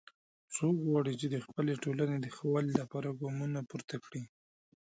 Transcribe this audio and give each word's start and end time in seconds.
څوک 0.55 0.75
غواړي 0.87 1.13
چې 1.21 1.27
د 1.33 1.37
خپلې 1.45 1.73
ټولنې 1.83 2.17
د 2.21 2.27
ښه 2.35 2.45
والي 2.53 2.73
لپاره 2.81 3.17
ګامونه 3.19 3.59
پورته 3.69 3.95
کړي 4.05 4.23